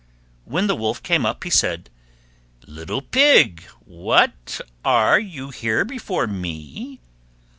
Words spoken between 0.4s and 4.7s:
When the Wolf came up he said, "Little Pig, what!